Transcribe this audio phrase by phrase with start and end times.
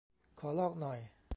[0.39, 0.99] ขอลอกหน่อย